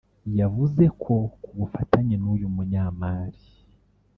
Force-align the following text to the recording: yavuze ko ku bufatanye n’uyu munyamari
yavuze 0.39 0.83
ko 1.01 1.13
ku 1.41 1.49
bufatanye 1.57 2.15
n’uyu 2.21 2.47
munyamari 2.55 3.39